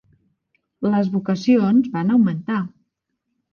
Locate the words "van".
1.99-2.17